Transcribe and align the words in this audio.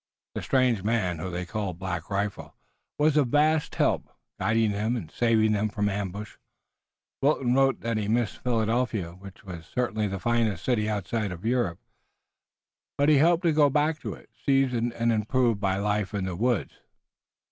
The 0.33 0.41
strange 0.41 0.81
man, 0.83 1.19
whom 1.19 1.31
they 1.31 1.45
called 1.45 1.77
Black 1.77 2.09
Rifle, 2.09 2.55
was 2.97 3.17
of 3.17 3.27
vast 3.27 3.75
help, 3.75 4.09
guiding 4.39 4.71
them 4.71 4.95
and 4.95 5.11
saving 5.11 5.51
them 5.51 5.69
from 5.69 5.89
ambush. 5.89 6.37
Wilton 7.21 7.53
wrote 7.53 7.81
that 7.81 7.97
he 7.97 8.07
missed 8.07 8.39
Philadelphia, 8.41 9.11
which 9.11 9.43
was 9.43 9.67
certainly 9.67 10.07
the 10.07 10.17
finest 10.17 10.65
city 10.65 10.89
outside 10.89 11.31
of 11.31 11.45
Europe, 11.45 11.77
but 12.97 13.09
he 13.09 13.19
hoped 13.19 13.43
to 13.43 13.53
go 13.53 13.69
back 13.69 13.99
to 13.99 14.15
it, 14.15 14.31
seasoned 14.43 14.91
and 14.93 15.11
improved 15.11 15.59
by 15.61 15.77
life 15.77 16.15
in 16.15 16.25
the 16.25 16.35
woods. 16.35 16.79